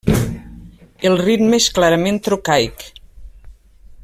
El 1.09 1.17
ritme 1.21 1.59
és 1.63 1.69
clarament 1.77 2.21
trocaic. 2.29 2.89